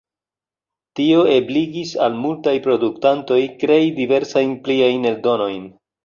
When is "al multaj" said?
2.05-2.53